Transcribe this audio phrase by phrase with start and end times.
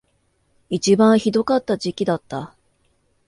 [0.71, 2.55] 一番ひどかった時期だった